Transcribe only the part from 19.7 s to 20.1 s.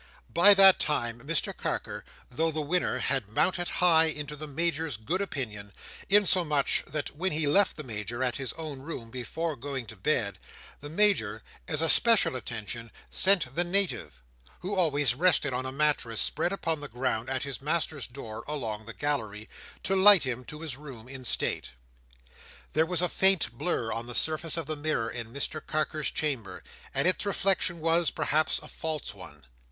to